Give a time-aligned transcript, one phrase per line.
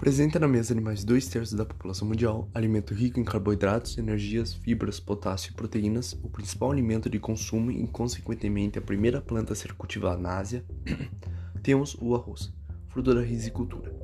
[0.00, 4.54] Presente na mesa de mais dois terços da população mundial, alimento rico em carboidratos, energias,
[4.54, 9.56] fibras, potássio e proteínas, o principal alimento de consumo e, consequentemente, a primeira planta a
[9.56, 10.64] ser cultivada na Ásia,
[11.62, 12.50] temos o arroz,
[12.88, 13.94] fruto da risicultura.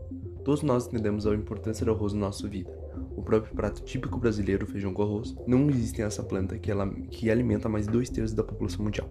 [0.45, 2.71] Todos nós entendemos a importância do arroz na nossa vida.
[3.17, 7.31] O próprio prato típico brasileiro, feijão com arroz, não existe essa planta que, ela, que
[7.31, 9.09] alimenta mais dois terços da população mundial.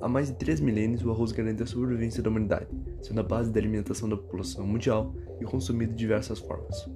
[0.00, 2.68] Há mais de três milênios, o arroz garante a sobrevivência da humanidade,
[3.02, 6.88] sendo a base da alimentação da população mundial e consumido de diversas formas.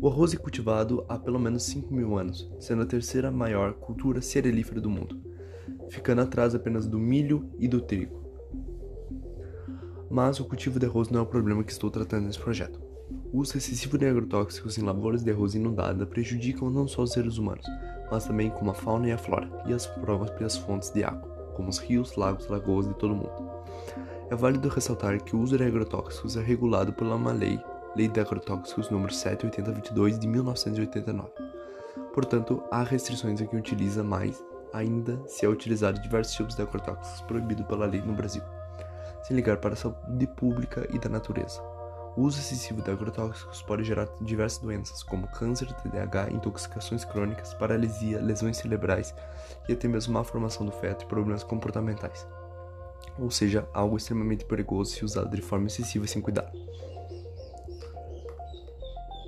[0.00, 4.20] O arroz é cultivado há pelo menos 5 mil anos, sendo a terceira maior cultura
[4.20, 5.20] cerealífera do mundo,
[5.88, 8.18] ficando atrás apenas do milho e do trigo.
[10.10, 12.80] Mas o cultivo de arroz não é o problema que estou tratando nesse projeto.
[13.32, 17.38] O uso excessivo de agrotóxicos em lavouras de arroz inundada prejudicam não só os seres
[17.38, 17.66] humanos,
[18.10, 21.68] mas também como a fauna e a flora e as próprias fontes de água como
[21.68, 23.50] os rios, lagos, lagoas de todo o mundo.
[24.30, 27.60] É válido ressaltar que o uso de agrotóxicos é regulado pela uma lei,
[27.94, 31.28] Lei de Agrotóxicos número 78022 de 1989.
[32.14, 37.20] Portanto, há restrições a quem utiliza mais, ainda se é utilizado diversos tipos de agrotóxicos
[37.22, 38.42] proibidos pela lei no Brasil,
[39.22, 41.60] sem ligar para a saúde pública e da natureza.
[42.16, 48.20] O uso excessivo de agrotóxicos pode gerar diversas doenças, como câncer, TDAH, intoxicações crônicas, paralisia,
[48.20, 49.14] lesões cerebrais
[49.68, 52.26] e até mesmo má formação do feto e problemas comportamentais.
[53.18, 56.50] Ou seja, algo extremamente perigoso se usado de forma excessiva e sem cuidado.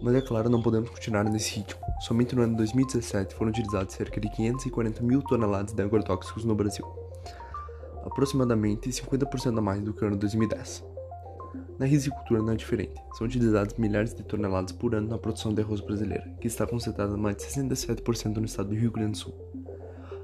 [0.02, 1.80] Mas é claro, não podemos continuar nesse ritmo.
[2.00, 6.84] Somente no ano 2017 foram utilizados cerca de 540 mil toneladas de agrotóxicos no Brasil,
[8.04, 11.01] aproximadamente 50% a mais do que no ano 2010.
[11.82, 12.94] Na risicultura não é diferente.
[13.18, 17.16] São utilizados milhares de toneladas por ano na produção de arroz brasileira, que está concentrada
[17.16, 19.34] mais de 67% no estado do Rio Grande do Sul.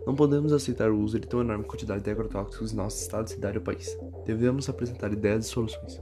[0.06, 3.58] Não podemos aceitar o uso de tão enorme quantidade de agrotóxicos em nosso estado, cidade
[3.58, 3.98] ou país.
[4.24, 6.00] Devemos apresentar ideias e soluções.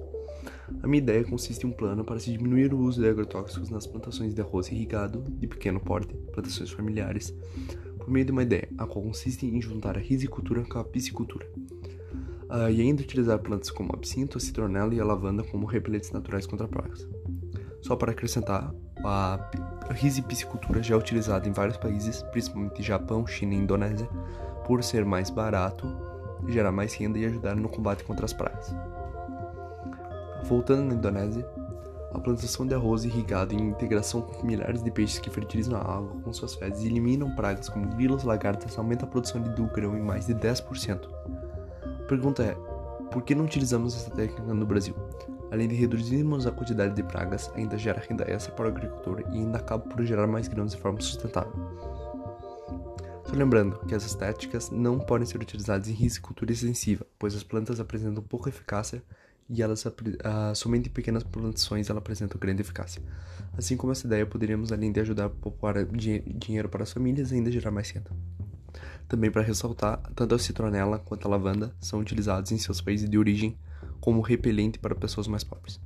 [0.82, 3.86] A minha ideia consiste em um plano para se diminuir o uso de agrotóxicos nas
[3.86, 7.34] plantações de arroz irrigado de pequeno porte, plantações familiares,
[7.96, 11.48] por meio de uma ideia, a qual consiste em juntar a risicultura com a piscicultura
[12.50, 16.68] uh, e ainda utilizar plantas como absinto, citronela e a lavanda como repelentes naturais contra
[16.68, 17.06] pragas.
[17.82, 18.74] Só para acrescentar,
[19.04, 24.08] a risipicicultura já é utilizada em vários países, principalmente Japão, China e Indonésia,
[24.66, 25.86] por ser mais barato,
[26.48, 28.74] gerar mais renda e ajudar no combate contra as pragas.
[30.44, 31.48] Voltando na Indonésia,
[32.12, 36.16] a plantação de arroz irrigado em integração com milhares de peixes que fertilizam a água
[36.22, 40.26] com suas fezes eliminam pragas como grilos lagartas aumenta a produção de grão em mais
[40.26, 41.08] de 10%.
[42.08, 42.54] Pergunta é:
[43.10, 44.94] por que não utilizamos essa técnica no Brasil?
[45.50, 49.38] Além de reduzirmos a quantidade de pragas, ainda gera renda extra para o agricultor e
[49.38, 51.52] ainda acaba por gerar mais grãos de forma sustentável.
[53.24, 57.80] Só lembrando que essas técnicas não podem ser utilizadas em risicultura extensiva, pois as plantas
[57.80, 59.02] apresentam pouca eficácia
[59.48, 59.92] e elas uh,
[60.54, 63.02] somente em pequenas plantações ela apresentam grande eficácia.
[63.56, 67.50] Assim como essa ideia, poderíamos além de ajudar a poupar dinheiro para as famílias, ainda
[67.50, 68.10] gerar mais renda.
[69.08, 73.18] Também para ressaltar, tanto a citronela quanto a lavanda são utilizados em seus países de
[73.18, 73.56] origem
[74.00, 75.80] como repelente para pessoas mais pobres.